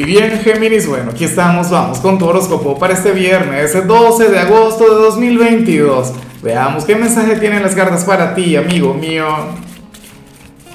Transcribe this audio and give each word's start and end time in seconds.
Y 0.00 0.04
bien, 0.04 0.30
Géminis, 0.42 0.88
bueno, 0.88 1.10
aquí 1.10 1.24
estamos, 1.24 1.68
vamos 1.68 1.98
con 1.98 2.18
tu 2.18 2.24
horóscopo 2.24 2.78
para 2.78 2.94
este 2.94 3.12
viernes, 3.12 3.74
el 3.74 3.86
12 3.86 4.30
de 4.30 4.38
agosto 4.38 4.84
de 4.84 4.94
2022. 4.94 6.14
Veamos 6.42 6.86
qué 6.86 6.96
mensaje 6.96 7.36
tienen 7.36 7.62
las 7.62 7.74
cartas 7.74 8.04
para 8.04 8.34
ti, 8.34 8.56
amigo 8.56 8.94
mío. 8.94 9.26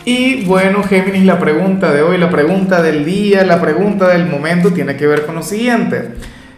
Y 0.06 0.46
bueno, 0.46 0.84
Géminis, 0.84 1.26
la 1.26 1.40
pregunta 1.40 1.92
de 1.92 2.04
hoy, 2.04 2.20
la 2.20 2.30
pregunta 2.30 2.84
del 2.84 3.04
día, 3.04 3.44
la 3.44 3.60
pregunta 3.60 4.10
del 4.10 4.28
momento 4.28 4.72
tiene 4.72 4.96
que 4.96 5.08
ver 5.08 5.26
con 5.26 5.34
lo 5.34 5.42
siguiente. 5.42 6.10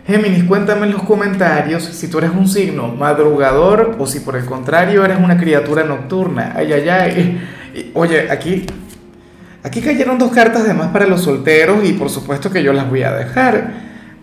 Géminis, 0.06 0.44
cuéntame 0.44 0.88
en 0.88 0.92
los 0.92 1.04
comentarios 1.04 1.86
si 1.86 2.10
tú 2.10 2.18
eres 2.18 2.32
un 2.32 2.50
signo 2.50 2.90
madrugador 2.90 3.96
o 3.98 4.06
si 4.06 4.20
por 4.20 4.36
el 4.36 4.44
contrario 4.44 5.06
eres 5.06 5.20
una 5.20 5.38
criatura 5.38 5.86
nocturna. 5.86 6.52
Ay, 6.54 6.74
ay, 6.74 6.90
ay. 6.90 7.42
Oye, 7.94 8.30
aquí 8.30 8.66
Aquí 9.64 9.82
cayeron 9.82 10.18
dos 10.18 10.32
cartas 10.32 10.66
de 10.66 10.74
más 10.74 10.90
para 10.90 11.08
los 11.08 11.22
solteros 11.22 11.84
y 11.84 11.94
por 11.94 12.10
supuesto 12.10 12.52
que 12.52 12.64
yo 12.64 12.74
las 12.74 12.90
voy 12.90 13.04
a 13.04 13.12
dejar. 13.12 13.74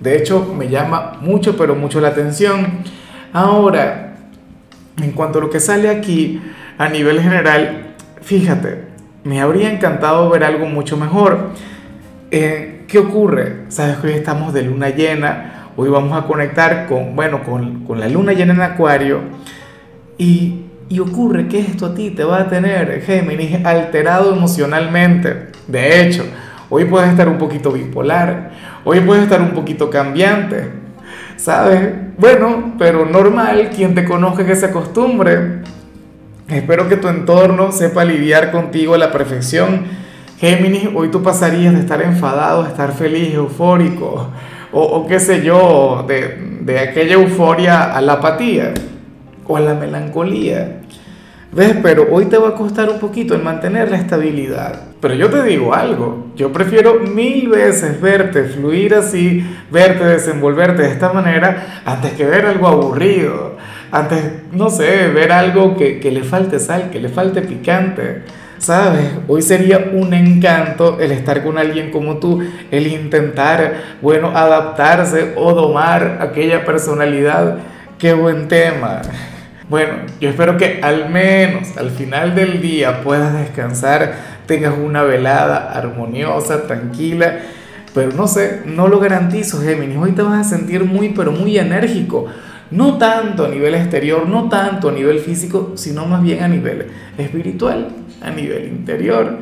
De 0.00 0.16
hecho, 0.16 0.54
me 0.56 0.68
llama 0.68 1.18
mucho, 1.20 1.56
pero 1.56 1.74
mucho 1.74 2.00
la 2.00 2.08
atención. 2.08 2.80
Ahora, 3.32 4.16
en 5.02 5.12
cuanto 5.12 5.38
a 5.38 5.42
lo 5.42 5.50
que 5.50 5.60
sale 5.60 5.88
aquí, 5.88 6.40
a 6.78 6.88
nivel 6.88 7.20
general, 7.20 7.94
fíjate, 8.22 8.84
me 9.24 9.40
habría 9.40 9.72
encantado 9.72 10.28
ver 10.30 10.44
algo 10.44 10.66
mucho 10.66 10.96
mejor. 10.96 11.50
Eh, 12.30 12.84
¿Qué 12.86 12.98
ocurre? 12.98 13.64
Sabes 13.68 13.96
que 13.96 14.08
hoy 14.08 14.12
estamos 14.14 14.52
de 14.52 14.62
luna 14.62 14.90
llena, 14.90 15.70
hoy 15.76 15.88
vamos 15.88 16.16
a 16.16 16.26
conectar 16.26 16.86
con, 16.86 17.16
bueno, 17.16 17.42
con, 17.42 17.84
con 17.84 17.98
la 17.98 18.08
luna 18.08 18.32
llena 18.34 18.54
en 18.54 18.60
Acuario 18.60 19.20
y 20.18 20.63
y 20.88 21.00
ocurre 21.00 21.48
que 21.48 21.60
esto 21.60 21.86
a 21.86 21.94
ti 21.94 22.10
te 22.10 22.24
va 22.24 22.40
a 22.40 22.48
tener, 22.48 23.02
Géminis, 23.02 23.64
alterado 23.64 24.34
emocionalmente. 24.34 25.48
De 25.66 26.02
hecho, 26.02 26.24
hoy 26.68 26.84
puedes 26.84 27.10
estar 27.10 27.28
un 27.28 27.38
poquito 27.38 27.72
bipolar, 27.72 28.50
hoy 28.84 29.00
puedes 29.00 29.24
estar 29.24 29.40
un 29.40 29.52
poquito 29.52 29.88
cambiante, 29.88 30.70
¿sabes? 31.36 31.90
Bueno, 32.18 32.74
pero 32.78 33.06
normal, 33.06 33.70
quien 33.74 33.94
te 33.94 34.04
conozca 34.04 34.44
que 34.44 34.56
se 34.56 34.66
acostumbre. 34.66 35.62
Espero 36.48 36.88
que 36.88 36.96
tu 36.96 37.08
entorno 37.08 37.72
sepa 37.72 38.04
lidiar 38.04 38.50
contigo 38.50 38.94
a 38.94 38.98
la 38.98 39.10
perfección. 39.10 39.86
Géminis, 40.38 40.90
hoy 40.94 41.08
tú 41.08 41.22
pasarías 41.22 41.72
de 41.72 41.80
estar 41.80 42.02
enfadado 42.02 42.64
a 42.64 42.68
estar 42.68 42.92
feliz, 42.92 43.32
eufórico, 43.32 44.30
o, 44.70 44.82
o 44.82 45.06
qué 45.06 45.18
sé 45.18 45.42
yo, 45.42 46.04
de, 46.06 46.58
de 46.60 46.80
aquella 46.80 47.14
euforia 47.14 47.96
a 47.96 48.00
la 48.02 48.14
apatía 48.14 48.74
o 49.46 49.56
a 49.56 49.60
la 49.60 49.74
melancolía. 49.74 50.80
¿Ves? 51.54 51.76
Pero 51.82 52.08
hoy 52.10 52.24
te 52.24 52.36
va 52.36 52.48
a 52.48 52.54
costar 52.54 52.90
un 52.90 52.98
poquito 52.98 53.34
el 53.34 53.42
mantener 53.42 53.88
la 53.88 53.96
estabilidad. 53.96 54.80
Pero 55.00 55.14
yo 55.14 55.30
te 55.30 55.42
digo 55.44 55.72
algo, 55.72 56.28
yo 56.34 56.50
prefiero 56.52 56.94
mil 56.94 57.48
veces 57.48 58.00
verte 58.00 58.44
fluir 58.44 58.94
así, 58.94 59.44
verte 59.70 60.04
desenvolverte 60.04 60.82
de 60.82 60.88
esta 60.88 61.12
manera, 61.12 61.82
antes 61.84 62.12
que 62.14 62.24
ver 62.24 62.46
algo 62.46 62.66
aburrido, 62.66 63.56
antes, 63.92 64.18
no 64.50 64.70
sé, 64.70 65.08
ver 65.08 65.30
algo 65.30 65.76
que, 65.76 66.00
que 66.00 66.10
le 66.10 66.24
falte 66.24 66.58
sal, 66.58 66.90
que 66.90 67.00
le 67.00 67.08
falte 67.08 67.42
picante. 67.42 68.22
¿Sabes? 68.58 69.10
Hoy 69.28 69.42
sería 69.42 69.90
un 69.92 70.14
encanto 70.14 70.98
el 70.98 71.12
estar 71.12 71.44
con 71.44 71.58
alguien 71.58 71.90
como 71.90 72.16
tú, 72.16 72.42
el 72.70 72.86
intentar, 72.86 73.74
bueno, 74.00 74.32
adaptarse 74.34 75.34
o 75.36 75.52
domar 75.52 76.18
aquella 76.22 76.64
personalidad. 76.64 77.58
Qué 77.98 78.14
buen 78.14 78.48
tema. 78.48 79.02
Bueno, 79.68 79.94
yo 80.20 80.28
espero 80.28 80.58
que 80.58 80.80
al 80.82 81.08
menos 81.08 81.76
al 81.78 81.90
final 81.90 82.34
del 82.34 82.60
día 82.60 83.00
puedas 83.02 83.32
descansar, 83.32 84.14
tengas 84.46 84.74
una 84.76 85.02
velada 85.04 85.72
armoniosa, 85.72 86.66
tranquila, 86.66 87.38
pero 87.94 88.12
no 88.12 88.28
sé, 88.28 88.60
no 88.66 88.88
lo 88.88 89.00
garantizo, 89.00 89.62
Géminis. 89.62 89.96
Hoy 89.96 90.12
te 90.12 90.20
vas 90.20 90.46
a 90.46 90.56
sentir 90.56 90.84
muy, 90.84 91.10
pero 91.10 91.32
muy 91.32 91.56
enérgico. 91.58 92.26
No 92.70 92.98
tanto 92.98 93.46
a 93.46 93.48
nivel 93.48 93.74
exterior, 93.74 94.28
no 94.28 94.50
tanto 94.50 94.90
a 94.90 94.92
nivel 94.92 95.20
físico, 95.20 95.72
sino 95.76 96.04
más 96.04 96.22
bien 96.22 96.42
a 96.42 96.48
nivel 96.48 96.88
espiritual, 97.16 97.88
a 98.20 98.30
nivel 98.30 98.68
interior. 98.68 99.38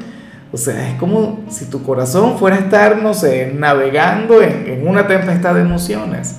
O 0.52 0.56
sea, 0.56 0.88
es 0.90 0.94
como 1.00 1.44
si 1.48 1.64
tu 1.68 1.82
corazón 1.82 2.38
fuera 2.38 2.58
a 2.58 2.60
estar, 2.60 3.02
no 3.02 3.12
sé, 3.12 3.52
navegando 3.52 4.40
en, 4.40 4.66
en 4.68 4.86
una 4.86 5.08
tempestad 5.08 5.54
de 5.54 5.62
emociones. 5.62 6.38